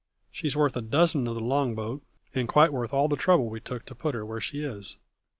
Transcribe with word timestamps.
She's 0.31 0.57
worth 0.57 0.75
a 0.75 0.81
dozen 0.81 1.27
of 1.27 1.35
the 1.35 1.41
long 1.41 1.75
boat 1.75 2.01
and 2.33 2.47
quite 2.47 2.73
worth 2.73 2.91
all 2.91 3.07
the 3.07 3.15
trouble 3.15 3.51
we've 3.51 3.63
took 3.63 3.85
to 3.85 3.93
put 3.93 4.15
her 4.15 4.25
where 4.25 4.41
she 4.41 4.63
is." 4.63 4.97